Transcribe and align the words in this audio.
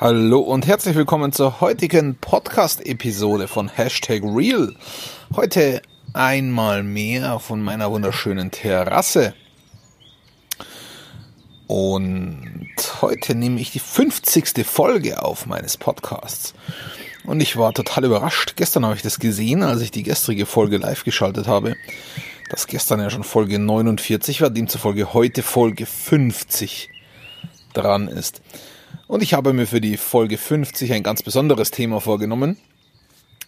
Hallo 0.00 0.40
und 0.40 0.66
herzlich 0.66 0.96
willkommen 0.96 1.32
zur 1.32 1.60
heutigen 1.60 2.16
Podcast-Episode 2.16 3.48
von 3.48 3.68
Hashtag 3.68 4.22
Real. 4.24 4.74
Heute 5.36 5.82
einmal 6.12 6.82
mehr 6.82 7.38
von 7.38 7.60
meiner 7.62 7.90
wunderschönen 7.90 8.50
Terrasse. 8.50 9.34
Und 11.66 12.66
heute 13.00 13.34
nehme 13.34 13.60
ich 13.60 13.70
die 13.70 13.78
50. 13.78 14.66
Folge 14.66 15.22
auf 15.22 15.46
meines 15.46 15.76
Podcasts. 15.76 16.54
Und 17.24 17.40
ich 17.40 17.56
war 17.56 17.72
total 17.72 18.04
überrascht. 18.04 18.54
Gestern 18.56 18.84
habe 18.84 18.96
ich 18.96 19.02
das 19.02 19.18
gesehen, 19.18 19.62
als 19.62 19.80
ich 19.82 19.90
die 19.90 20.02
gestrige 20.02 20.46
Folge 20.46 20.78
live 20.78 21.04
geschaltet 21.04 21.46
habe. 21.46 21.76
Dass 22.48 22.66
gestern 22.66 23.00
ja 23.00 23.10
schon 23.10 23.22
Folge 23.22 23.58
49 23.58 24.40
war, 24.40 24.50
demzufolge 24.50 25.14
heute 25.14 25.42
Folge 25.42 25.86
50 25.86 26.90
dran 27.72 28.08
ist. 28.08 28.42
Und 29.06 29.22
ich 29.22 29.34
habe 29.34 29.52
mir 29.52 29.66
für 29.66 29.80
die 29.80 29.96
Folge 29.96 30.38
50 30.38 30.92
ein 30.92 31.02
ganz 31.02 31.22
besonderes 31.22 31.70
Thema 31.70 32.00
vorgenommen, 32.00 32.56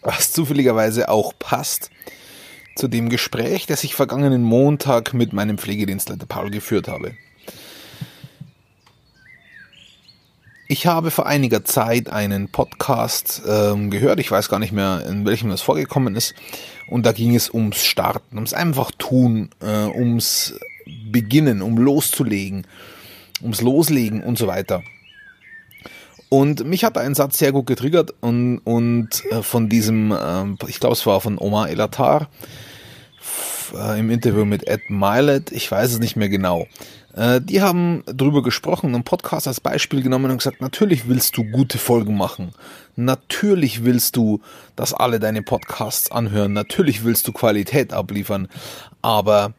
was 0.02 0.32
zufälligerweise 0.32 1.08
auch 1.08 1.32
passt 1.38 1.90
zu 2.74 2.88
dem 2.88 3.08
Gespräch, 3.08 3.66
das 3.66 3.84
ich 3.84 3.94
vergangenen 3.94 4.42
Montag 4.42 5.14
mit 5.14 5.32
meinem 5.32 5.58
Pflegedienstleiter 5.58 6.26
Paul 6.26 6.50
geführt 6.50 6.88
habe. 6.88 7.12
Ich 10.68 10.86
habe 10.86 11.10
vor 11.10 11.26
einiger 11.26 11.66
Zeit 11.66 12.08
einen 12.08 12.48
Podcast 12.48 13.42
ähm, 13.46 13.90
gehört, 13.90 14.20
ich 14.20 14.30
weiß 14.30 14.48
gar 14.48 14.58
nicht 14.58 14.72
mehr, 14.72 15.04
in 15.06 15.26
welchem 15.26 15.50
das 15.50 15.60
vorgekommen 15.60 16.16
ist, 16.16 16.34
und 16.88 17.04
da 17.04 17.12
ging 17.12 17.34
es 17.34 17.52
ums 17.52 17.84
Starten, 17.84 18.36
ums 18.36 18.54
einfach 18.54 18.90
tun, 18.90 19.50
äh, 19.60 19.84
ums 19.86 20.58
Beginnen, 21.10 21.60
um 21.60 21.76
loszulegen, 21.76 22.66
ums 23.42 23.60
Loslegen 23.60 24.22
und 24.22 24.38
so 24.38 24.46
weiter. 24.46 24.82
Und 26.32 26.64
mich 26.64 26.82
hat 26.82 26.96
ein 26.96 27.14
Satz 27.14 27.36
sehr 27.36 27.52
gut 27.52 27.66
getriggert 27.66 28.14
und, 28.22 28.60
und 28.64 29.10
äh, 29.30 29.42
von 29.42 29.68
diesem, 29.68 30.12
äh, 30.12 30.66
ich 30.66 30.80
glaube 30.80 30.94
es 30.94 31.04
war 31.04 31.20
von 31.20 31.36
Omar 31.36 31.68
Elatar 31.68 32.30
äh, 33.74 34.00
im 34.00 34.08
Interview 34.08 34.46
mit 34.46 34.66
Ed 34.66 34.88
Milet, 34.88 35.52
ich 35.52 35.70
weiß 35.70 35.92
es 35.92 35.98
nicht 35.98 36.16
mehr 36.16 36.30
genau. 36.30 36.66
Äh, 37.14 37.42
die 37.42 37.60
haben 37.60 38.02
drüber 38.06 38.42
gesprochen, 38.42 38.94
einen 38.94 39.04
Podcast 39.04 39.46
als 39.46 39.60
Beispiel 39.60 40.02
genommen 40.02 40.30
und 40.30 40.38
gesagt, 40.38 40.62
natürlich 40.62 41.06
willst 41.06 41.36
du 41.36 41.44
gute 41.44 41.76
Folgen 41.76 42.16
machen. 42.16 42.52
Natürlich 42.96 43.84
willst 43.84 44.16
du, 44.16 44.40
dass 44.74 44.94
alle 44.94 45.20
deine 45.20 45.42
Podcasts 45.42 46.10
anhören. 46.10 46.54
Natürlich 46.54 47.04
willst 47.04 47.28
du 47.28 47.32
Qualität 47.32 47.92
abliefern. 47.92 48.48
Aber 49.02 49.52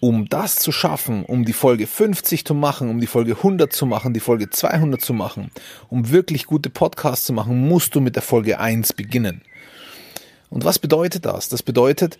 um 0.00 0.28
das 0.28 0.56
zu 0.56 0.72
schaffen, 0.72 1.24
um 1.26 1.44
die 1.44 1.52
Folge 1.52 1.86
50 1.86 2.46
zu 2.46 2.54
machen, 2.54 2.88
um 2.88 3.00
die 3.00 3.06
Folge 3.06 3.36
100 3.36 3.70
zu 3.72 3.84
machen, 3.84 4.14
die 4.14 4.20
Folge 4.20 4.48
200 4.48 5.00
zu 5.00 5.12
machen, 5.12 5.50
um 5.90 6.10
wirklich 6.10 6.46
gute 6.46 6.70
Podcasts 6.70 7.26
zu 7.26 7.34
machen, 7.34 7.68
musst 7.68 7.94
du 7.94 8.00
mit 8.00 8.16
der 8.16 8.22
Folge 8.22 8.58
1 8.58 8.94
beginnen. 8.94 9.42
Und 10.48 10.64
was 10.64 10.78
bedeutet 10.78 11.26
das? 11.26 11.50
Das 11.50 11.62
bedeutet, 11.62 12.18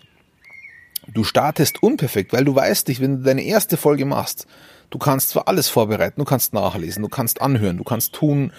du 1.07 1.23
startest 1.23 1.81
unperfekt, 1.81 2.33
weil 2.33 2.45
du 2.45 2.55
weißt 2.55 2.87
nicht, 2.87 3.01
wenn 3.01 3.17
du 3.17 3.23
deine 3.23 3.43
erste 3.43 3.77
Folge 3.77 4.05
machst, 4.05 4.45
du 4.91 4.99
kannst 4.99 5.29
zwar 5.29 5.47
alles 5.47 5.67
vorbereiten, 5.67 6.21
du 6.21 6.25
kannst 6.25 6.53
nachlesen, 6.53 7.01
du 7.01 7.09
kannst 7.09 7.41
anhören, 7.41 7.77
du 7.77 7.83
kannst 7.83 8.13
tun, 8.13 8.53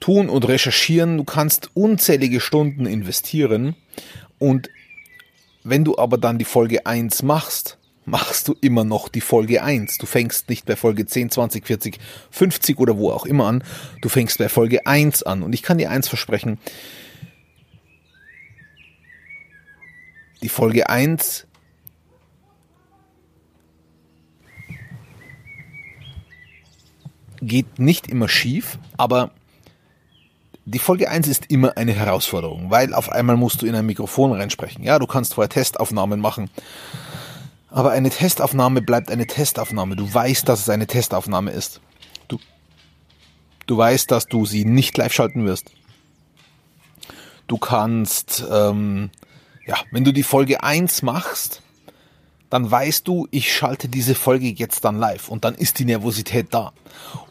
tun 0.00 0.28
und 0.28 0.46
recherchieren, 0.46 1.16
du 1.16 1.24
kannst 1.24 1.70
unzählige 1.72 2.40
Stunden 2.40 2.84
investieren 2.84 3.74
und 4.38 4.68
wenn 5.62 5.82
du 5.82 5.96
aber 5.96 6.18
dann 6.18 6.36
die 6.36 6.44
Folge 6.44 6.84
1 6.84 7.22
machst, 7.22 7.78
machst 8.04 8.48
du 8.48 8.54
immer 8.60 8.84
noch 8.84 9.08
die 9.08 9.20
Folge 9.20 9.62
1. 9.62 9.98
Du 9.98 10.06
fängst 10.06 10.48
nicht 10.48 10.66
bei 10.66 10.76
Folge 10.76 11.06
10, 11.06 11.30
20, 11.30 11.66
40, 11.66 11.98
50 12.30 12.78
oder 12.78 12.96
wo 12.96 13.10
auch 13.10 13.26
immer 13.26 13.46
an. 13.46 13.64
Du 14.02 14.08
fängst 14.08 14.38
bei 14.38 14.48
Folge 14.48 14.86
1 14.86 15.22
an. 15.22 15.42
Und 15.42 15.52
ich 15.52 15.62
kann 15.62 15.78
dir 15.78 15.90
eins 15.90 16.08
versprechen. 16.08 16.58
Die 20.42 20.48
Folge 20.48 20.88
1 20.88 21.46
geht 27.40 27.78
nicht 27.78 28.08
immer 28.08 28.28
schief, 28.28 28.78
aber 28.96 29.30
die 30.66 30.78
Folge 30.78 31.10
1 31.10 31.28
ist 31.28 31.50
immer 31.50 31.76
eine 31.76 31.92
Herausforderung, 31.92 32.70
weil 32.70 32.94
auf 32.94 33.10
einmal 33.12 33.36
musst 33.36 33.60
du 33.60 33.66
in 33.66 33.74
ein 33.74 33.84
Mikrofon 33.84 34.32
reinsprechen. 34.32 34.82
Ja, 34.82 34.98
du 34.98 35.06
kannst 35.06 35.34
vorher 35.34 35.50
Testaufnahmen 35.50 36.20
machen 36.20 36.50
aber 37.74 37.90
eine 37.90 38.08
Testaufnahme 38.08 38.82
bleibt 38.82 39.10
eine 39.10 39.26
Testaufnahme. 39.26 39.96
Du 39.96 40.14
weißt, 40.14 40.48
dass 40.48 40.60
es 40.60 40.68
eine 40.68 40.86
Testaufnahme 40.86 41.50
ist. 41.50 41.80
Du, 42.28 42.38
du 43.66 43.76
weißt, 43.76 44.12
dass 44.12 44.26
du 44.26 44.46
sie 44.46 44.64
nicht 44.64 44.96
live 44.96 45.12
schalten 45.12 45.44
wirst. 45.44 45.72
Du 47.48 47.58
kannst, 47.58 48.44
ähm, 48.48 49.10
ja, 49.66 49.76
wenn 49.90 50.04
du 50.04 50.12
die 50.12 50.22
Folge 50.22 50.62
1 50.62 51.02
machst, 51.02 51.62
dann 52.54 52.70
weißt 52.70 53.08
du, 53.08 53.26
ich 53.32 53.52
schalte 53.52 53.88
diese 53.88 54.14
Folge 54.14 54.46
jetzt 54.46 54.84
dann 54.84 54.96
live 54.96 55.28
und 55.28 55.44
dann 55.44 55.56
ist 55.56 55.80
die 55.80 55.84
Nervosität 55.84 56.54
da. 56.54 56.72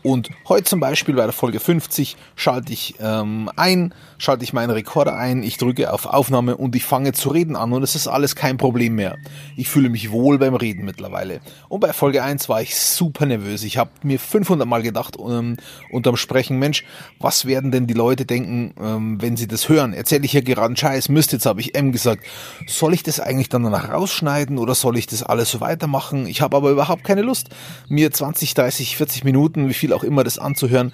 Und 0.01 0.29
heute 0.49 0.65
zum 0.65 0.81
Beispiel 0.81 1.15
bei 1.15 1.23
der 1.23 1.31
Folge 1.31 1.61
50 1.61 2.17
schalte 2.35 2.73
ich 2.73 2.95
ähm, 2.99 3.49
ein, 3.55 3.93
schalte 4.17 4.43
ich 4.43 4.51
meinen 4.51 4.71
Rekorder 4.71 5.15
ein, 5.15 5.41
ich 5.41 5.57
drücke 5.57 5.93
auf 5.93 6.05
Aufnahme 6.05 6.57
und 6.57 6.75
ich 6.75 6.83
fange 6.83 7.13
zu 7.13 7.29
reden 7.29 7.55
an 7.55 7.71
und 7.71 7.83
es 7.83 7.95
ist 7.95 8.07
alles 8.07 8.35
kein 8.35 8.57
Problem 8.57 8.95
mehr. 8.95 9.17
Ich 9.55 9.69
fühle 9.69 9.87
mich 9.87 10.11
wohl 10.11 10.39
beim 10.39 10.55
Reden 10.55 10.83
mittlerweile. 10.83 11.39
Und 11.69 11.79
bei 11.79 11.93
Folge 11.93 12.21
1 12.21 12.49
war 12.49 12.61
ich 12.61 12.75
super 12.75 13.25
nervös. 13.25 13.63
Ich 13.63 13.77
habe 13.77 13.91
mir 14.03 14.19
500 14.19 14.67
Mal 14.67 14.83
gedacht 14.83 15.15
ähm, 15.17 15.55
unterm 15.89 16.17
Sprechen, 16.17 16.59
Mensch, 16.59 16.83
was 17.19 17.45
werden 17.45 17.71
denn 17.71 17.87
die 17.87 17.93
Leute 17.93 18.25
denken, 18.25 18.73
ähm, 18.81 19.21
wenn 19.21 19.37
sie 19.37 19.47
das 19.47 19.69
hören? 19.69 19.93
Erzähle 19.93 20.25
ich 20.25 20.31
hier 20.31 20.41
gerade 20.43 20.65
einen 20.65 20.75
Scheiß, 20.75 21.07
Mist, 21.07 21.31
jetzt 21.31 21.45
habe 21.45 21.61
ich 21.61 21.75
M 21.75 21.93
gesagt. 21.93 22.25
Soll 22.67 22.93
ich 22.93 23.03
das 23.03 23.21
eigentlich 23.21 23.47
dann 23.47 23.63
danach 23.63 23.89
rausschneiden 23.89 24.57
oder 24.57 24.75
soll 24.75 24.97
ich 24.97 25.07
das 25.13 25.23
alles 25.23 25.51
so 25.51 25.61
weitermachen? 25.61 26.27
Ich 26.27 26.41
habe 26.41 26.57
aber 26.57 26.71
überhaupt 26.71 27.03
keine 27.03 27.21
Lust, 27.21 27.49
mir 27.87 28.11
20, 28.11 28.53
30, 28.53 28.97
40 28.97 29.23
Minuten, 29.23 29.69
wie 29.69 29.73
viel 29.73 29.93
auch 29.93 30.03
immer, 30.03 30.23
das 30.23 30.39
anzuhören 30.39 30.93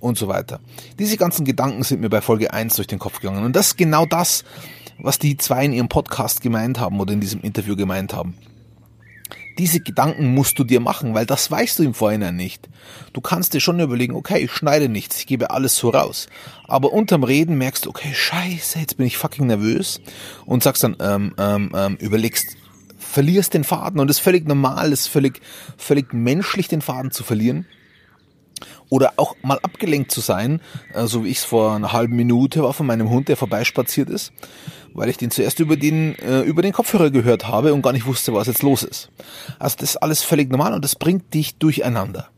und 0.00 0.18
so 0.18 0.28
weiter. 0.28 0.60
Diese 0.98 1.16
ganzen 1.16 1.44
Gedanken 1.44 1.82
sind 1.82 2.00
mir 2.00 2.10
bei 2.10 2.20
Folge 2.20 2.52
1 2.52 2.76
durch 2.76 2.88
den 2.88 2.98
Kopf 2.98 3.20
gegangen. 3.20 3.44
Und 3.44 3.54
das 3.54 3.68
ist 3.68 3.76
genau 3.76 4.06
das, 4.06 4.44
was 4.98 5.18
die 5.18 5.36
zwei 5.36 5.64
in 5.64 5.72
ihrem 5.72 5.88
Podcast 5.88 6.40
gemeint 6.40 6.78
haben 6.80 7.00
oder 7.00 7.12
in 7.12 7.20
diesem 7.20 7.40
Interview 7.42 7.76
gemeint 7.76 8.14
haben. 8.14 8.34
Diese 9.58 9.80
Gedanken 9.80 10.32
musst 10.32 10.58
du 10.58 10.64
dir 10.64 10.80
machen, 10.80 11.12
weil 11.14 11.26
das 11.26 11.50
weißt 11.50 11.78
du 11.78 11.82
im 11.82 11.92
Vorhinein 11.92 12.36
nicht. 12.36 12.68
Du 13.12 13.20
kannst 13.20 13.52
dir 13.52 13.60
schon 13.60 13.78
überlegen, 13.78 14.14
okay, 14.14 14.38
ich 14.38 14.52
schneide 14.52 14.88
nichts, 14.88 15.18
ich 15.18 15.26
gebe 15.26 15.50
alles 15.50 15.76
so 15.76 15.90
raus. 15.90 16.28
Aber 16.66 16.92
unterm 16.92 17.24
Reden 17.24 17.58
merkst 17.58 17.84
du, 17.84 17.90
okay, 17.90 18.14
scheiße, 18.14 18.78
jetzt 18.78 18.96
bin 18.96 19.06
ich 19.06 19.18
fucking 19.18 19.46
nervös 19.46 20.00
und 20.46 20.62
sagst 20.62 20.82
dann, 20.82 20.96
ähm, 21.00 21.34
ähm, 21.36 21.72
ähm, 21.74 21.96
überlegst, 21.96 22.56
verlierst 23.10 23.54
den 23.54 23.64
Faden 23.64 24.00
und 24.00 24.10
es 24.10 24.18
ist 24.18 24.22
völlig 24.22 24.46
normal, 24.46 24.92
es 24.92 25.02
ist 25.02 25.08
völlig, 25.08 25.40
völlig 25.76 26.12
menschlich, 26.12 26.68
den 26.68 26.80
Faden 26.80 27.10
zu 27.10 27.24
verlieren 27.24 27.66
oder 28.88 29.14
auch 29.16 29.36
mal 29.42 29.58
abgelenkt 29.62 30.10
zu 30.12 30.20
sein, 30.20 30.60
äh, 30.94 31.06
so 31.06 31.24
wie 31.24 31.28
ich 31.28 31.38
es 31.38 31.44
vor 31.44 31.74
einer 31.74 31.92
halben 31.92 32.16
Minute 32.16 32.62
war 32.62 32.72
von 32.72 32.86
meinem 32.86 33.10
Hund, 33.10 33.28
der 33.28 33.36
vorbeispaziert 33.36 34.10
ist, 34.10 34.32
weil 34.94 35.08
ich 35.08 35.16
den 35.16 35.30
zuerst 35.30 35.60
über 35.60 35.76
den, 35.76 36.14
äh, 36.18 36.40
über 36.42 36.62
den 36.62 36.72
Kopfhörer 36.72 37.10
gehört 37.10 37.48
habe 37.48 37.74
und 37.74 37.82
gar 37.82 37.92
nicht 37.92 38.06
wusste, 38.06 38.34
was 38.34 38.46
jetzt 38.46 38.62
los 38.62 38.82
ist. 38.82 39.10
Also 39.58 39.76
das 39.78 39.90
ist 39.90 39.96
alles 39.96 40.22
völlig 40.22 40.50
normal 40.50 40.74
und 40.74 40.84
das 40.84 40.96
bringt 40.96 41.32
dich 41.34 41.56
durcheinander. 41.56 42.28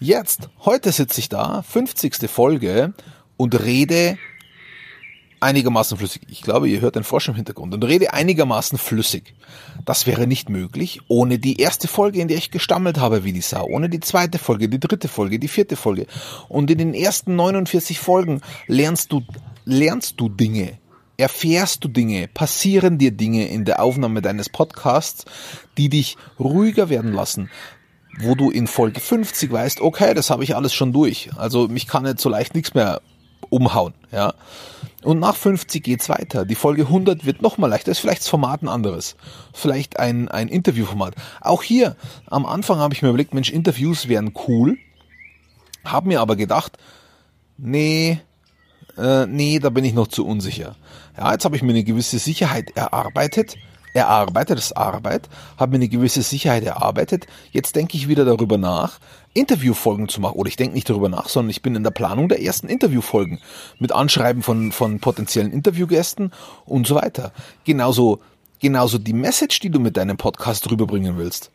Jetzt, 0.00 0.48
heute 0.64 0.92
sitze 0.92 1.20
ich 1.20 1.28
da, 1.28 1.62
50. 1.62 2.30
Folge 2.30 2.92
und 3.36 3.60
rede 3.60 4.16
einigermaßen 5.40 5.96
flüssig. 5.98 6.22
Ich 6.28 6.42
glaube, 6.42 6.68
ihr 6.68 6.80
hört 6.80 6.96
den 6.96 7.04
Frosch 7.04 7.28
im 7.28 7.34
Hintergrund 7.34 7.74
und 7.74 7.84
rede 7.84 8.12
einigermaßen 8.12 8.78
flüssig. 8.78 9.34
Das 9.84 10.06
wäre 10.06 10.26
nicht 10.26 10.48
möglich 10.48 11.00
ohne 11.08 11.38
die 11.38 11.60
erste 11.60 11.88
Folge, 11.88 12.20
in 12.20 12.28
der 12.28 12.38
ich 12.38 12.50
gestammelt 12.50 12.98
habe 12.98 13.24
wie 13.24 13.32
die 13.32 13.40
Sau, 13.40 13.66
ohne 13.66 13.88
die 13.88 14.00
zweite 14.00 14.38
Folge, 14.38 14.68
die 14.68 14.80
dritte 14.80 15.08
Folge, 15.08 15.38
die 15.38 15.48
vierte 15.48 15.76
Folge. 15.76 16.06
Und 16.48 16.70
in 16.70 16.78
den 16.78 16.94
ersten 16.94 17.36
49 17.36 17.98
Folgen 17.98 18.40
lernst 18.66 19.12
du, 19.12 19.22
lernst 19.64 20.20
du 20.20 20.28
Dinge, 20.28 20.78
erfährst 21.16 21.84
du 21.84 21.88
Dinge, 21.88 22.28
passieren 22.28 22.98
dir 22.98 23.10
Dinge 23.10 23.48
in 23.48 23.64
der 23.64 23.82
Aufnahme 23.82 24.22
deines 24.22 24.48
Podcasts, 24.48 25.24
die 25.76 25.88
dich 25.88 26.16
ruhiger 26.38 26.88
werden 26.90 27.12
lassen, 27.12 27.50
wo 28.20 28.34
du 28.34 28.50
in 28.50 28.66
Folge 28.66 29.00
50 29.00 29.50
weißt, 29.50 29.80
okay, 29.80 30.14
das 30.14 30.30
habe 30.30 30.44
ich 30.44 30.56
alles 30.56 30.74
schon 30.74 30.92
durch. 30.92 31.30
Also 31.36 31.68
mich 31.68 31.86
kann 31.86 32.06
jetzt 32.06 32.22
so 32.22 32.28
leicht 32.28 32.54
nichts 32.54 32.74
mehr 32.74 33.00
umhauen, 33.50 33.94
ja. 34.12 34.34
Und 35.04 35.20
nach 35.20 35.36
50 35.36 35.82
geht's 35.82 36.08
weiter. 36.08 36.44
Die 36.44 36.56
Folge 36.56 36.82
100 36.82 37.24
wird 37.24 37.40
nochmal 37.40 37.70
leichter. 37.70 37.92
Ist 37.92 38.00
vielleicht 38.00 38.22
das 38.22 38.28
Format 38.28 38.62
ein 38.62 38.68
anderes. 38.68 39.14
Vielleicht 39.54 39.98
ein, 39.98 40.28
ein 40.28 40.48
Interviewformat. 40.48 41.14
Auch 41.40 41.62
hier, 41.62 41.96
am 42.26 42.44
Anfang 42.44 42.78
habe 42.78 42.94
ich 42.94 43.02
mir 43.02 43.10
überlegt, 43.10 43.32
Mensch, 43.32 43.50
Interviews 43.50 44.08
wären 44.08 44.32
cool. 44.48 44.76
Habe 45.84 46.08
mir 46.08 46.20
aber 46.20 46.34
gedacht, 46.34 46.78
nee, 47.56 48.20
äh, 48.96 49.26
nee, 49.26 49.60
da 49.60 49.70
bin 49.70 49.84
ich 49.84 49.94
noch 49.94 50.08
zu 50.08 50.26
unsicher. 50.26 50.74
Ja, 51.16 51.32
jetzt 51.32 51.44
habe 51.44 51.54
ich 51.54 51.62
mir 51.62 51.70
eine 51.70 51.84
gewisse 51.84 52.18
Sicherheit 52.18 52.76
erarbeitet. 52.76 53.56
Erarbeitet, 53.92 54.58
das 54.58 54.72
Arbeit, 54.72 55.28
habe 55.56 55.72
mir 55.72 55.76
eine 55.76 55.88
gewisse 55.88 56.22
Sicherheit 56.22 56.64
erarbeitet. 56.64 57.26
Jetzt 57.52 57.76
denke 57.76 57.96
ich 57.96 58.08
wieder 58.08 58.24
darüber 58.24 58.58
nach, 58.58 58.98
Interviewfolgen 59.34 60.08
zu 60.08 60.20
machen. 60.20 60.36
Oder 60.36 60.48
ich 60.48 60.56
denke 60.56 60.74
nicht 60.74 60.88
darüber 60.88 61.08
nach, 61.08 61.28
sondern 61.28 61.50
ich 61.50 61.62
bin 61.62 61.74
in 61.74 61.84
der 61.84 61.90
Planung 61.90 62.28
der 62.28 62.42
ersten 62.42 62.68
Interviewfolgen 62.68 63.40
mit 63.78 63.92
Anschreiben 63.92 64.42
von, 64.42 64.72
von 64.72 65.00
potenziellen 65.00 65.52
Interviewgästen 65.52 66.32
und 66.64 66.86
so 66.86 66.96
weiter. 66.96 67.32
Genauso, 67.64 68.20
genauso 68.60 68.98
die 68.98 69.12
Message, 69.12 69.60
die 69.60 69.70
du 69.70 69.80
mit 69.80 69.96
deinem 69.96 70.16
Podcast 70.16 70.70
rüberbringen 70.70 71.16
willst. 71.16 71.50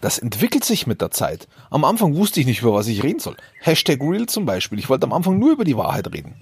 Das 0.00 0.18
entwickelt 0.18 0.64
sich 0.64 0.86
mit 0.86 1.00
der 1.00 1.10
Zeit. 1.10 1.48
Am 1.70 1.84
Anfang 1.84 2.14
wusste 2.14 2.40
ich 2.40 2.46
nicht, 2.46 2.62
über 2.62 2.72
was 2.72 2.86
ich 2.86 3.02
reden 3.02 3.18
soll. 3.18 3.36
Hashtag 3.60 4.00
Real 4.00 4.26
zum 4.26 4.46
Beispiel. 4.46 4.78
Ich 4.78 4.88
wollte 4.88 5.06
am 5.06 5.12
Anfang 5.12 5.38
nur 5.38 5.52
über 5.52 5.64
die 5.64 5.76
Wahrheit 5.76 6.12
reden. 6.12 6.36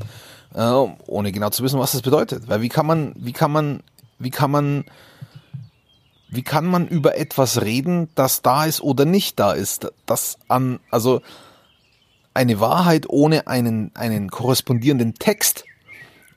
Äh, 0.54 0.86
ohne 1.06 1.32
genau 1.32 1.50
zu 1.50 1.62
wissen, 1.62 1.80
was 1.80 1.92
das 1.92 2.02
bedeutet. 2.02 2.48
Weil 2.48 2.60
wie 2.60 2.68
kann 2.68 2.86
man, 2.86 3.14
wie 3.16 3.32
kann 3.32 3.50
man, 3.50 3.82
wie 4.18 4.30
kann 4.30 4.50
man, 4.50 4.84
wie 6.28 6.42
kann 6.42 6.66
man 6.66 6.88
über 6.88 7.16
etwas 7.16 7.62
reden, 7.62 8.08
das 8.14 8.42
da 8.42 8.64
ist 8.64 8.80
oder 8.80 9.04
nicht 9.04 9.38
da 9.38 9.52
ist? 9.52 9.92
Das 10.06 10.38
an, 10.48 10.80
also 10.90 11.20
eine 12.34 12.60
Wahrheit 12.60 13.06
ohne 13.08 13.46
einen, 13.46 13.90
einen 13.94 14.30
korrespondierenden 14.30 15.14
Text 15.14 15.64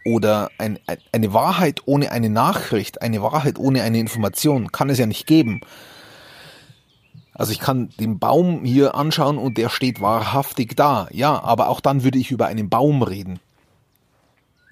oder 0.06 0.50
ein, 0.58 0.80
eine 1.12 1.34
Wahrheit 1.34 1.82
ohne 1.86 2.12
eine 2.12 2.30
Nachricht, 2.30 3.02
eine 3.02 3.22
Wahrheit 3.22 3.60
ohne 3.60 3.84
eine 3.84 4.00
Information 4.00 4.72
kann 4.72 4.90
es 4.90 4.98
ja 4.98 5.06
nicht 5.06 5.28
geben. 5.28 5.62
Also 7.34 7.52
ich 7.52 7.60
kann 7.60 7.90
den 8.00 8.20
Baum 8.20 8.66
hier 8.66 8.96
anschauen 8.96 9.38
und 9.38 9.58
der 9.58 9.70
steht 9.70 10.02
wahrhaftig 10.02 10.76
da. 10.76 11.08
Ja, 11.12 11.42
aber 11.42 11.70
auch 11.70 11.80
dann 11.80 12.04
würde 12.04 12.18
ich 12.18 12.32
über 12.32 12.48
einen 12.48 12.70
Baum 12.70 13.02
reden. 13.02 13.40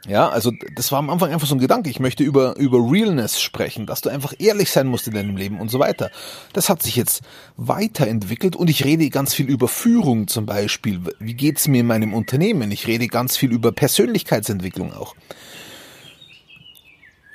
Ja, 0.08 0.30
also 0.30 0.52
das 0.74 0.92
war 0.92 1.00
am 1.00 1.10
Anfang 1.10 1.32
einfach 1.32 1.48
so 1.48 1.56
ein 1.56 1.60
Gedanke. 1.60 1.90
Ich 1.90 2.00
möchte 2.00 2.24
über, 2.24 2.56
über 2.58 2.78
Realness 2.80 3.42
sprechen, 3.42 3.86
dass 3.86 4.02
du 4.02 4.10
einfach 4.10 4.34
ehrlich 4.40 4.72
sein 4.72 4.88
musst 4.88 5.08
in 5.08 5.14
deinem 5.14 5.36
Leben 5.36 5.60
und 5.60 5.70
so 5.70 5.80
weiter. 5.80 6.10
Das 6.54 6.70
hat 6.70 6.82
sich 6.82 6.96
jetzt 6.96 7.22
weiterentwickelt 7.58 8.56
und 8.56 8.70
ich 8.70 8.86
rede 8.86 9.10
ganz 9.10 9.34
viel 9.34 9.50
über 9.50 9.68
Führung 9.68 10.28
zum 10.28 10.46
Beispiel. 10.46 11.02
Wie 11.20 11.34
geht's 11.34 11.68
mir 11.68 11.82
in 11.82 11.88
meinem 11.88 12.14
Unternehmen? 12.14 12.72
Ich 12.72 12.88
rede 12.88 13.08
ganz 13.08 13.36
viel 13.36 13.52
über 13.52 13.72
Persönlichkeitsentwicklung 13.72 14.94
auch. 14.94 15.16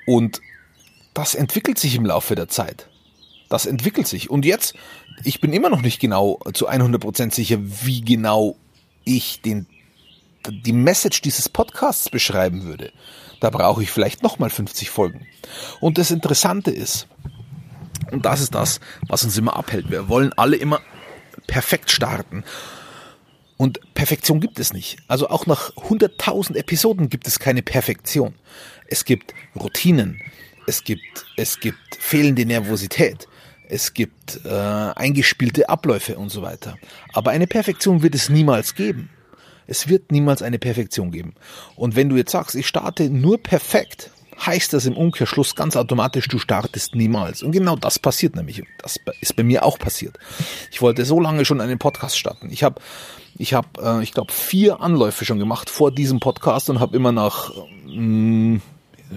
Und 0.06 0.40
das 1.14 1.34
entwickelt 1.34 1.78
sich 1.78 1.94
im 1.94 2.06
Laufe 2.06 2.34
der 2.34 2.48
Zeit. 2.48 2.88
Das 3.50 3.66
entwickelt 3.66 4.06
sich. 4.06 4.30
Und 4.30 4.46
jetzt 4.46 4.74
ich 5.24 5.40
bin 5.40 5.52
immer 5.52 5.70
noch 5.70 5.82
nicht 5.82 6.00
genau 6.00 6.40
zu 6.52 6.68
100% 6.68 7.32
sicher, 7.32 7.58
wie 7.60 8.00
genau 8.00 8.56
ich 9.04 9.40
den, 9.42 9.66
die 10.50 10.72
Message 10.72 11.22
dieses 11.22 11.48
Podcasts 11.48 12.08
beschreiben 12.08 12.64
würde. 12.64 12.92
Da 13.40 13.50
brauche 13.50 13.82
ich 13.82 13.90
vielleicht 13.90 14.22
nochmal 14.22 14.50
50 14.50 14.90
Folgen. 14.90 15.26
Und 15.80 15.98
das 15.98 16.10
Interessante 16.10 16.70
ist, 16.70 17.08
und 18.10 18.24
das 18.26 18.40
ist 18.40 18.54
das, 18.54 18.80
was 19.08 19.24
uns 19.24 19.36
immer 19.38 19.56
abhält. 19.56 19.90
Wir 19.90 20.08
wollen 20.08 20.32
alle 20.34 20.56
immer 20.56 20.80
perfekt 21.46 21.90
starten. 21.90 22.44
Und 23.56 23.80
Perfektion 23.94 24.40
gibt 24.40 24.58
es 24.58 24.72
nicht. 24.72 24.98
Also 25.08 25.28
auch 25.28 25.46
nach 25.46 25.70
100.000 25.76 26.56
Episoden 26.56 27.08
gibt 27.08 27.26
es 27.26 27.38
keine 27.38 27.62
Perfektion. 27.62 28.34
Es 28.86 29.04
gibt 29.04 29.34
Routinen. 29.54 30.20
Es 30.66 30.84
gibt, 30.84 31.26
es 31.36 31.60
gibt 31.60 31.96
fehlende 31.98 32.44
Nervosität 32.44 33.28
es 33.72 33.94
gibt 33.94 34.44
äh, 34.44 34.50
eingespielte 34.50 35.70
Abläufe 35.70 36.18
und 36.18 36.28
so 36.28 36.42
weiter. 36.42 36.76
Aber 37.14 37.30
eine 37.30 37.46
Perfektion 37.46 38.02
wird 38.02 38.14
es 38.14 38.28
niemals 38.28 38.74
geben. 38.74 39.08
Es 39.72 39.88
wird 39.88 40.12
niemals 40.12 40.42
eine 40.42 40.58
Perfektion 40.58 41.10
geben. 41.10 41.32
Und 41.76 41.96
wenn 41.96 42.10
du 42.10 42.16
jetzt 42.16 42.32
sagst, 42.32 42.54
ich 42.56 42.66
starte 42.66 43.08
nur 43.08 43.42
perfekt, 43.42 44.10
heißt 44.38 44.74
das 44.74 44.84
im 44.84 44.98
Umkehrschluss 44.98 45.54
ganz 45.54 45.76
automatisch, 45.76 46.28
du 46.28 46.38
startest 46.38 46.94
niemals. 46.94 47.42
Und 47.42 47.52
genau 47.52 47.76
das 47.76 47.98
passiert 47.98 48.36
nämlich. 48.36 48.62
Das 48.82 49.00
ist 49.22 49.34
bei 49.34 49.42
mir 49.42 49.64
auch 49.64 49.78
passiert. 49.78 50.18
Ich 50.70 50.82
wollte 50.82 51.06
so 51.06 51.18
lange 51.18 51.46
schon 51.46 51.62
einen 51.62 51.78
Podcast 51.78 52.18
starten. 52.18 52.50
Ich 52.52 52.64
habe, 52.64 52.82
ich 53.38 53.54
habe, 53.54 53.68
äh, 53.82 54.02
ich 54.02 54.12
glaube, 54.12 54.30
vier 54.30 54.82
Anläufe 54.82 55.24
schon 55.24 55.38
gemacht 55.38 55.70
vor 55.70 55.90
diesem 55.90 56.20
Podcast 56.20 56.68
und 56.68 56.78
habe 56.78 56.94
immer 56.94 57.12
nach 57.12 57.50
mh, 57.86 57.96
mm, 57.96 58.62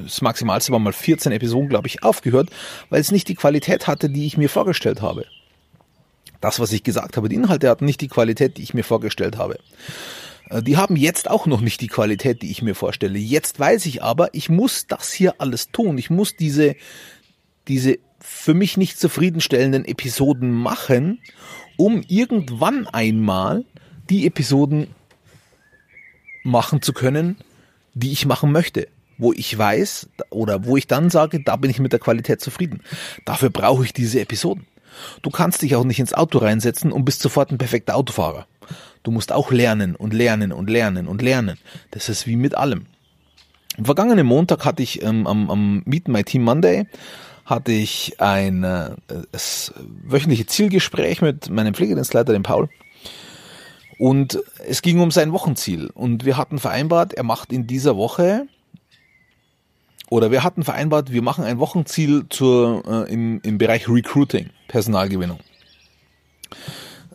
das 0.06 0.22
Maximalste 0.22 0.72
war 0.72 0.80
mal 0.80 0.94
14 0.94 1.34
Episoden, 1.34 1.68
glaube 1.68 1.88
ich, 1.88 2.02
aufgehört, 2.02 2.50
weil 2.90 3.02
es 3.02 3.12
nicht 3.12 3.28
die 3.28 3.36
Qualität 3.36 3.88
hatte, 3.88 4.10
die 4.10 4.26
ich 4.26 4.38
mir 4.38 4.50
vorgestellt 4.50 5.02
habe. 5.02 5.26
Das, 6.40 6.62
was 6.62 6.72
ich 6.72 6.84
gesagt 6.84 7.18
habe, 7.18 7.28
die 7.28 7.36
Inhalte 7.36 7.70
hatten 7.70 7.84
nicht 7.84 8.00
die 8.00 8.08
Qualität, 8.08 8.56
die 8.56 8.64
ich 8.64 8.74
mir 8.74 8.86
vorgestellt 8.86 9.38
habe. 9.38 9.58
Äh, 10.50 10.62
die 10.62 10.78
haben 10.78 10.96
jetzt 10.96 11.30
auch 11.30 11.46
noch 11.46 11.62
nicht 11.62 11.82
die 11.82 11.88
Qualität, 11.88 12.42
die 12.42 12.52
ich 12.52 12.62
mir 12.62 12.76
vorstelle. 12.76 13.18
Jetzt 13.18 13.60
weiß 13.60 13.86
ich 13.86 14.04
aber, 14.04 14.34
ich 14.34 14.50
muss 14.50 14.88
das 14.88 15.12
hier 15.12 15.36
alles 15.40 15.72
tun. 15.72 15.98
Ich 15.98 16.10
muss 16.10 16.36
diese, 16.36 16.76
diese 17.68 17.98
für 18.20 18.54
mich 18.54 18.78
nicht 18.78 19.00
zufriedenstellenden 19.00 19.86
Episoden 19.86 20.52
machen, 20.52 21.20
um 21.78 22.02
irgendwann 22.08 22.88
einmal 22.88 23.66
die 24.10 24.26
Episoden 24.26 24.88
machen 26.44 26.82
zu 26.82 26.94
können, 26.94 27.38
die 27.94 28.12
ich 28.12 28.26
machen 28.26 28.52
möchte 28.52 28.88
wo 29.18 29.34
ich 29.34 29.58
weiß 29.58 30.10
oder 30.30 30.66
wo 30.66 30.78
ich 30.78 30.88
dann 30.88 31.10
sage, 31.10 31.42
da 31.44 31.56
bin 31.56 31.72
ich 31.72 31.80
mit 31.80 31.94
der 31.94 32.00
Qualität 32.00 32.42
zufrieden. 32.42 32.82
Dafür 33.26 33.50
brauche 33.50 33.84
ich 33.84 33.94
diese 33.94 34.20
Episoden. 34.20 34.68
Du 35.22 35.30
kannst 35.30 35.62
dich 35.62 35.76
auch 35.76 35.84
nicht 35.84 36.00
ins 36.00 36.14
Auto 36.14 36.38
reinsetzen 36.38 36.92
und 36.92 37.06
bist 37.06 37.22
sofort 37.22 37.52
ein 37.52 37.58
perfekter 37.58 37.96
Autofahrer. 37.96 38.48
Du 39.04 39.12
musst 39.12 39.32
auch 39.32 39.52
lernen 39.52 39.96
und 39.96 40.14
lernen 40.14 40.52
und 40.52 40.70
lernen 40.70 41.08
und 41.08 41.22
lernen. 41.22 41.58
Das 41.92 42.10
ist 42.10 42.28
wie 42.28 42.36
mit 42.36 42.56
allem. 42.56 42.86
Am 43.78 43.86
vergangenen 43.86 44.26
Montag 44.26 44.66
hatte 44.66 44.84
ich 44.84 45.04
ähm, 45.04 45.28
am, 45.28 45.50
am 45.50 45.84
Meet 45.86 46.08
My 46.08 46.24
Team 46.24 46.44
Monday 46.44 46.86
hatte 47.46 47.72
ich 47.72 48.20
ein 48.20 48.64
äh, 48.64 48.96
das 49.32 49.74
wöchentliche 50.04 50.48
Zielgespräch 50.48 51.22
mit 51.22 51.50
meinem 51.50 51.74
Pflegedienstleiter, 51.74 52.34
dem 52.34 52.44
Paul. 52.44 52.70
Und 53.98 54.40
es 54.68 54.82
ging 54.82 55.00
um 55.00 55.12
sein 55.12 55.32
Wochenziel. 55.32 55.90
Und 55.94 56.26
wir 56.26 56.38
hatten 56.38 56.60
vereinbart, 56.60 57.14
er 57.14 57.24
macht 57.24 57.54
in 57.54 57.68
dieser 57.68 57.96
Woche 57.96 58.48
oder 60.10 60.32
wir 60.32 60.44
hatten 60.44 60.64
vereinbart, 60.64 61.12
wir 61.12 61.22
machen 61.22 61.46
ein 61.46 61.60
Wochenziel 61.60 62.26
zur, 62.30 62.84
äh, 62.88 63.14
im, 63.14 63.40
im 63.44 63.58
Bereich 63.58 63.88
Recruiting, 63.88 64.50
Personalgewinnung. 64.68 65.40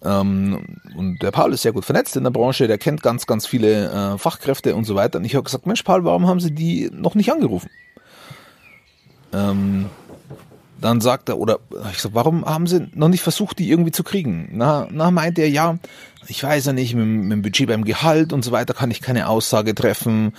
Ähm, 0.02 0.78
und 0.96 1.22
der 1.22 1.30
Paul 1.30 1.52
ist 1.52 1.62
sehr 1.62 1.72
gut 1.72 1.84
vernetzt 1.84 2.16
in 2.16 2.24
der 2.24 2.30
Branche, 2.30 2.66
der 2.66 2.78
kennt 2.78 3.02
ganz, 3.02 3.26
ganz 3.26 3.46
viele 3.46 3.90
äh, 3.90 4.18
Fachkräfte 4.18 4.74
und 4.74 4.84
so 4.84 4.94
weiter. 4.94 5.18
Und 5.18 5.24
ich 5.24 5.34
habe 5.34 5.44
gesagt, 5.44 5.66
Mensch, 5.66 5.82
Paul, 5.82 6.04
warum 6.04 6.26
haben 6.26 6.40
Sie 6.40 6.52
die 6.54 6.90
noch 6.92 7.14
nicht 7.14 7.32
angerufen? 7.32 7.70
Ähm, 9.32 9.86
dann 10.80 11.00
sagt 11.00 11.28
er, 11.28 11.38
oder 11.38 11.58
ich 11.92 11.98
sag, 11.98 12.14
warum 12.14 12.44
haben 12.44 12.66
Sie 12.66 12.88
noch 12.94 13.08
nicht 13.08 13.22
versucht, 13.22 13.58
die 13.58 13.68
irgendwie 13.68 13.92
zu 13.92 14.02
kriegen? 14.02 14.48
Na, 14.52 14.88
na 14.90 15.10
meint 15.10 15.38
er, 15.38 15.48
ja, 15.48 15.78
ich 16.28 16.42
weiß 16.42 16.66
ja 16.66 16.72
nicht, 16.72 16.94
mit, 16.94 17.06
mit 17.06 17.32
dem 17.32 17.42
Budget 17.42 17.68
beim 17.68 17.84
Gehalt 17.84 18.32
und 18.32 18.44
so 18.44 18.52
weiter 18.52 18.74
kann 18.74 18.90
ich 18.90 19.00
keine 19.00 19.28
Aussage 19.28 19.74
treffen 19.74 20.32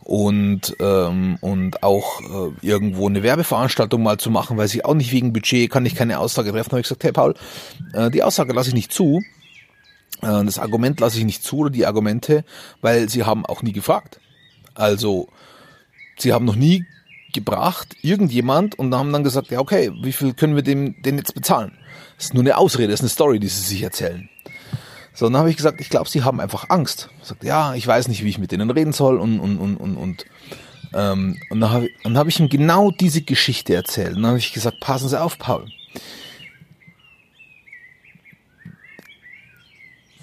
und 0.00 0.76
ähm, 0.80 1.38
und 1.40 1.82
auch 1.82 2.20
äh, 2.20 2.66
irgendwo 2.66 3.08
eine 3.08 3.22
Werbeveranstaltung 3.22 4.02
mal 4.02 4.18
zu 4.18 4.30
machen, 4.30 4.56
weiß 4.56 4.74
ich 4.74 4.84
auch 4.84 4.94
nicht 4.94 5.12
wegen 5.12 5.32
Budget 5.32 5.70
kann 5.70 5.86
ich 5.86 5.94
keine 5.94 6.18
Aussage 6.18 6.50
treffen. 6.50 6.70
Da 6.70 6.72
habe 6.72 6.80
ich 6.80 6.88
gesagt, 6.88 7.04
hey 7.04 7.12
Paul, 7.12 7.34
äh, 7.92 8.10
die 8.10 8.22
Aussage 8.22 8.52
lasse 8.52 8.68
ich 8.68 8.74
nicht 8.74 8.92
zu, 8.92 9.20
äh, 10.22 10.44
das 10.44 10.58
Argument 10.58 11.00
lasse 11.00 11.18
ich 11.18 11.24
nicht 11.24 11.42
zu 11.42 11.58
oder 11.58 11.70
die 11.70 11.86
Argumente, 11.86 12.44
weil 12.80 13.08
sie 13.08 13.24
haben 13.24 13.46
auch 13.46 13.62
nie 13.62 13.72
gefragt. 13.72 14.20
Also 14.74 15.28
sie 16.18 16.32
haben 16.32 16.44
noch 16.44 16.56
nie 16.56 16.84
gebracht, 17.32 17.96
irgendjemand, 18.02 18.78
und 18.78 18.94
haben 18.94 19.12
dann 19.12 19.24
gesagt, 19.24 19.50
ja, 19.50 19.60
okay, 19.60 19.92
wie 20.02 20.12
viel 20.12 20.34
können 20.34 20.56
wir 20.56 20.62
dem 20.62 21.00
denn 21.02 21.18
jetzt 21.18 21.34
bezahlen? 21.34 21.72
Das 22.16 22.26
ist 22.26 22.34
nur 22.34 22.42
eine 22.42 22.56
Ausrede, 22.56 22.88
das 22.88 23.00
ist 23.00 23.04
eine 23.04 23.10
Story, 23.10 23.38
die 23.38 23.48
sie 23.48 23.62
sich 23.62 23.82
erzählen. 23.82 24.28
So, 25.14 25.26
dann 25.26 25.36
habe 25.36 25.50
ich 25.50 25.56
gesagt, 25.56 25.80
ich 25.80 25.90
glaube, 25.90 26.08
sie 26.08 26.22
haben 26.22 26.40
einfach 26.40 26.70
Angst. 26.70 27.10
Sagt, 27.22 27.42
ja, 27.42 27.74
ich 27.74 27.86
weiß 27.86 28.08
nicht, 28.08 28.22
wie 28.22 28.28
ich 28.28 28.38
mit 28.38 28.52
denen 28.52 28.70
reden 28.70 28.92
soll 28.92 29.18
und 29.18 29.40
und 29.40 29.58
und 29.58 29.76
und 29.76 29.96
und 29.96 30.24
ähm, 30.94 31.36
und 31.50 31.60
dann 31.60 31.70
habe 31.70 31.86
ich, 31.86 32.04
hab 32.04 32.28
ich 32.28 32.40
ihm 32.40 32.48
genau 32.48 32.90
diese 32.90 33.22
Geschichte 33.22 33.74
erzählt. 33.74 34.10
Und 34.10 34.22
dann 34.22 34.28
habe 34.28 34.38
ich 34.38 34.52
gesagt, 34.52 34.80
passen 34.80 35.08
Sie 35.08 35.20
auf, 35.20 35.38
Paul. 35.38 35.66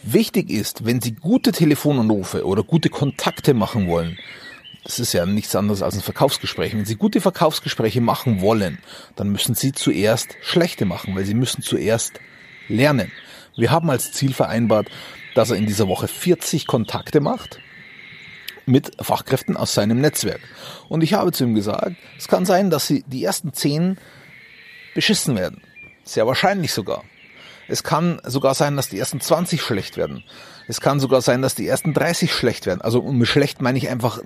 Wichtig 0.04 0.50
ist, 0.50 0.86
wenn 0.86 1.02
Sie 1.02 1.14
gute 1.14 1.52
Telefonanrufe 1.52 2.46
oder 2.46 2.64
gute 2.64 2.90
Kontakte 2.90 3.54
machen 3.54 3.88
wollen, 3.88 4.18
das 4.86 5.00
ist 5.00 5.14
ja 5.14 5.26
nichts 5.26 5.56
anderes 5.56 5.82
als 5.82 5.96
ein 5.96 6.02
Verkaufsgespräch. 6.02 6.74
Wenn 6.74 6.86
Sie 6.86 6.96
gute 6.96 7.20
Verkaufsgespräche 7.20 8.02
machen 8.02 8.40
wollen, 8.40 8.78
dann 9.16 9.30
müssen 9.30 9.56
Sie 9.56 9.72
zuerst 9.72 10.38
schlechte 10.42 10.86
machen, 10.86 11.16
weil 11.16 11.26
Sie 11.26 11.34
müssen 11.34 11.64
zuerst 11.64 12.20
lernen. 12.68 13.12
Wir 13.58 13.72
haben 13.72 13.90
als 13.90 14.12
Ziel 14.12 14.32
vereinbart, 14.32 14.88
dass 15.34 15.50
er 15.50 15.58
in 15.58 15.66
dieser 15.66 15.88
Woche 15.88 16.08
40 16.08 16.68
Kontakte 16.68 17.20
macht 17.20 17.60
mit 18.68 18.92
Fachkräften 19.04 19.58
aus 19.58 19.74
seinem 19.74 20.00
Netzwerk. 20.02 20.42
Und 20.88 21.04
ich 21.04 21.16
habe 21.16 21.32
zu 21.32 21.46
ihm 21.46 21.56
gesagt, 21.56 21.96
es 22.18 22.28
kann 22.28 22.46
sein, 22.46 22.70
dass 22.70 22.86
Sie 22.86 23.04
die 23.08 23.24
ersten 23.24 23.54
10 23.54 23.98
beschissen 24.94 25.36
werden. 25.36 25.64
Sehr 26.04 26.28
wahrscheinlich 26.28 26.72
sogar. 26.74 27.04
Es 27.68 27.84
kann 27.84 28.22
sogar 28.24 28.54
sein, 28.54 28.76
dass 28.76 28.90
die 28.90 29.00
ersten 29.00 29.20
20 29.20 29.62
schlecht 29.62 29.98
werden. 29.98 30.24
Es 30.68 30.82
kann 30.82 31.00
sogar 31.00 31.22
sein, 31.22 31.42
dass 31.42 31.56
die 31.56 31.68
ersten 31.68 31.94
30 31.94 32.34
schlecht 32.34 32.66
werden. 32.66 32.82
Also 32.82 33.02
mit 33.02 33.28
schlecht 33.28 33.62
meine 33.62 33.78
ich 33.78 33.90
einfach 33.90 34.20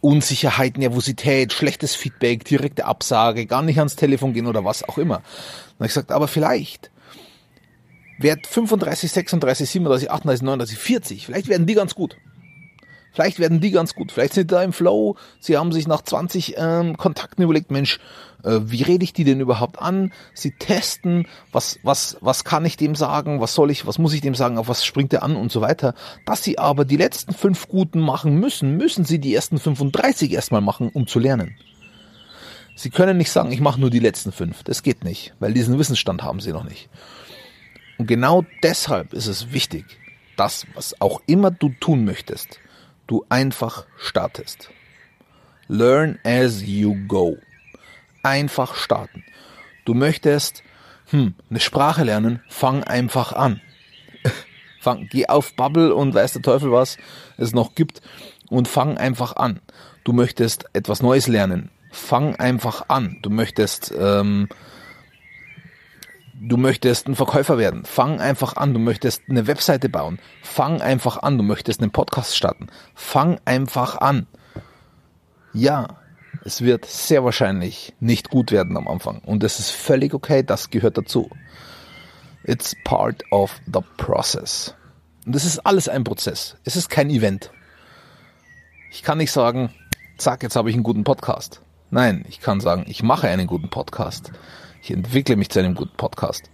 Unsicherheit, 0.00 0.78
Nervosität, 0.78 1.52
schlechtes 1.52 1.94
Feedback, 1.94 2.44
direkte 2.44 2.86
Absage, 2.86 3.46
gar 3.46 3.62
nicht 3.62 3.78
ans 3.78 3.96
Telefon 3.96 4.32
gehen 4.32 4.46
oder 4.46 4.64
was 4.64 4.82
auch 4.82 4.98
immer. 4.98 5.16
Habe 5.16 5.86
ich 5.86 5.88
gesagt, 5.88 6.12
aber 6.12 6.28
vielleicht 6.28 6.90
Wert 8.18 8.46
35, 8.46 9.10
36, 9.12 9.70
37, 9.70 10.10
38, 10.10 10.42
39, 10.42 10.78
40, 10.78 11.26
vielleicht 11.26 11.48
werden 11.48 11.66
die 11.66 11.74
ganz 11.74 11.94
gut. 11.94 12.16
Vielleicht 13.20 13.38
werden 13.38 13.60
die 13.60 13.70
ganz 13.70 13.94
gut. 13.94 14.12
Vielleicht 14.12 14.32
sind 14.32 14.50
die 14.50 14.54
da 14.54 14.62
im 14.62 14.72
Flow. 14.72 15.14
Sie 15.40 15.58
haben 15.58 15.72
sich 15.72 15.86
nach 15.86 16.00
20 16.00 16.54
ähm, 16.56 16.96
Kontakten 16.96 17.42
überlegt, 17.44 17.70
Mensch, 17.70 17.98
äh, 18.44 18.60
wie 18.62 18.82
rede 18.82 19.04
ich 19.04 19.12
die 19.12 19.24
denn 19.24 19.40
überhaupt 19.40 19.78
an? 19.78 20.14
Sie 20.32 20.52
testen, 20.52 21.26
was, 21.52 21.78
was, 21.82 22.16
was 22.22 22.44
kann 22.44 22.64
ich 22.64 22.78
dem 22.78 22.94
sagen? 22.94 23.42
Was 23.42 23.52
soll 23.52 23.70
ich, 23.70 23.86
was 23.86 23.98
muss 23.98 24.14
ich 24.14 24.22
dem 24.22 24.34
sagen? 24.34 24.56
Auf 24.56 24.68
was 24.68 24.86
springt 24.86 25.12
er 25.12 25.22
an 25.22 25.36
und 25.36 25.52
so 25.52 25.60
weiter. 25.60 25.92
Dass 26.24 26.42
sie 26.42 26.58
aber 26.58 26.86
die 26.86 26.96
letzten 26.96 27.34
fünf 27.34 27.68
Guten 27.68 28.00
machen 28.00 28.40
müssen, 28.40 28.78
müssen 28.78 29.04
sie 29.04 29.18
die 29.18 29.34
ersten 29.34 29.58
35 29.58 30.32
erstmal 30.32 30.62
machen, 30.62 30.88
um 30.88 31.06
zu 31.06 31.18
lernen. 31.18 31.58
Sie 32.74 32.88
können 32.88 33.18
nicht 33.18 33.30
sagen, 33.30 33.52
ich 33.52 33.60
mache 33.60 33.78
nur 33.78 33.90
die 33.90 33.98
letzten 33.98 34.32
fünf. 34.32 34.62
Das 34.62 34.82
geht 34.82 35.04
nicht, 35.04 35.34
weil 35.40 35.52
diesen 35.52 35.78
Wissensstand 35.78 36.22
haben 36.22 36.40
sie 36.40 36.52
noch 36.52 36.64
nicht. 36.64 36.88
Und 37.98 38.06
genau 38.06 38.46
deshalb 38.62 39.12
ist 39.12 39.26
es 39.26 39.52
wichtig, 39.52 39.84
dass 40.38 40.66
was 40.72 40.98
auch 41.02 41.20
immer 41.26 41.50
du 41.50 41.68
tun 41.80 42.06
möchtest, 42.06 42.58
du 43.10 43.26
einfach 43.28 43.86
startest. 43.98 44.70
Learn 45.66 46.20
as 46.22 46.62
you 46.62 46.96
go. 47.08 47.38
Einfach 48.22 48.76
starten. 48.76 49.24
Du 49.84 49.94
möchtest 49.94 50.62
hm, 51.10 51.34
eine 51.48 51.58
Sprache 51.58 52.04
lernen, 52.04 52.40
fang 52.48 52.84
einfach 52.84 53.32
an. 53.32 53.60
fang, 54.80 55.08
geh 55.10 55.26
auf 55.26 55.54
Bubble 55.56 55.92
und 55.92 56.14
weiß 56.14 56.34
der 56.34 56.42
Teufel 56.42 56.70
was 56.70 56.98
es 57.36 57.52
noch 57.52 57.74
gibt 57.74 58.00
und 58.48 58.68
fang 58.68 58.96
einfach 58.96 59.34
an. 59.34 59.60
Du 60.04 60.12
möchtest 60.12 60.66
etwas 60.72 61.02
Neues 61.02 61.26
lernen, 61.26 61.70
fang 61.90 62.36
einfach 62.36 62.84
an. 62.88 63.18
Du 63.22 63.30
möchtest 63.30 63.92
ähm, 63.98 64.48
Du 66.42 66.56
möchtest 66.56 67.06
ein 67.06 67.16
Verkäufer 67.16 67.58
werden. 67.58 67.84
Fang 67.84 68.18
einfach 68.18 68.56
an. 68.56 68.72
Du 68.72 68.80
möchtest 68.80 69.24
eine 69.28 69.46
Webseite 69.46 69.90
bauen. 69.90 70.18
Fang 70.42 70.80
einfach 70.80 71.18
an. 71.18 71.36
Du 71.36 71.44
möchtest 71.44 71.82
einen 71.82 71.90
Podcast 71.90 72.34
starten. 72.34 72.68
Fang 72.94 73.38
einfach 73.44 73.98
an. 73.98 74.26
Ja, 75.52 75.98
es 76.42 76.62
wird 76.62 76.86
sehr 76.86 77.24
wahrscheinlich 77.24 77.94
nicht 78.00 78.30
gut 78.30 78.52
werden 78.52 78.78
am 78.78 78.88
Anfang. 78.88 79.18
Und 79.18 79.44
es 79.44 79.58
ist 79.58 79.68
völlig 79.68 80.14
okay. 80.14 80.42
Das 80.42 80.70
gehört 80.70 80.96
dazu. 80.96 81.28
It's 82.44 82.74
part 82.84 83.22
of 83.30 83.60
the 83.66 83.80
process. 83.98 84.74
Und 85.26 85.36
es 85.36 85.44
ist 85.44 85.58
alles 85.66 85.90
ein 85.90 86.04
Prozess. 86.04 86.56
Es 86.64 86.74
ist 86.74 86.88
kein 86.88 87.10
Event. 87.10 87.50
Ich 88.90 89.02
kann 89.02 89.18
nicht 89.18 89.30
sagen, 89.30 89.74
zack, 90.16 90.42
jetzt 90.42 90.56
habe 90.56 90.70
ich 90.70 90.74
einen 90.74 90.84
guten 90.84 91.04
Podcast. 91.04 91.60
Nein, 91.90 92.24
ich 92.30 92.40
kann 92.40 92.60
sagen, 92.60 92.86
ich 92.88 93.02
mache 93.02 93.28
einen 93.28 93.46
guten 93.46 93.68
Podcast. 93.68 94.32
Ich 94.82 94.90
entwickle 94.90 95.36
mich 95.36 95.50
zu 95.50 95.58
einem 95.58 95.74
guten 95.74 95.96
Podcast. 95.96 96.50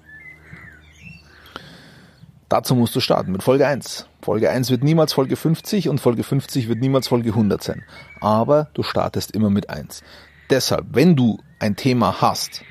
Dazu 2.49 2.75
musst 2.75 2.95
du 2.95 3.01
starten 3.01 3.33
mit 3.33 3.43
Folge 3.43 3.67
1. 3.67 4.07
Folge 4.23 4.51
1 4.51 4.71
wird 4.71 4.85
niemals 4.85 5.13
Folge 5.13 5.37
50 5.37 5.89
und 5.89 6.01
Folge 6.01 6.23
50 6.23 6.69
wird 6.69 6.81
niemals 6.81 7.09
Folge 7.09 7.31
100 7.31 7.63
sein. 7.63 7.85
Aber 8.21 8.69
du 8.75 8.83
startest 8.83 9.33
immer 9.33 9.51
mit 9.51 9.69
1. 9.69 10.03
Deshalb, 10.51 10.87
wenn 10.91 11.17
du 11.17 11.39
ein 11.59 11.75
Thema 11.75 12.21
hast, 12.21 12.63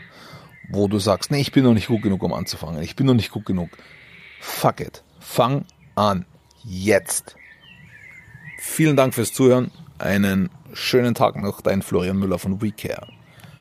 wo 0.69 0.87
du 0.87 0.99
sagst, 0.99 1.29
nee, 1.29 1.41
ich 1.41 1.51
bin 1.51 1.65
noch 1.65 1.73
nicht 1.73 1.87
gut 1.87 2.01
genug, 2.01 2.23
um 2.23 2.33
anzufangen, 2.33 2.81
ich 2.81 2.95
bin 2.95 3.05
noch 3.05 3.13
nicht 3.13 3.31
gut 3.31 3.45
genug, 3.45 3.69
fuck 4.39 4.79
it. 4.79 5.03
Fang 5.19 5.65
an. 5.95 6.25
Jetzt. 6.63 7.35
Vielen 8.59 8.95
Dank 8.95 9.13
fürs 9.13 9.33
Zuhören. 9.33 9.71
Einen 9.97 10.49
schönen 10.73 11.15
Tag 11.15 11.35
noch, 11.35 11.61
dein 11.61 11.81
Florian 11.81 12.17
Müller 12.17 12.39
von 12.39 12.61
WeCare. 12.61 13.07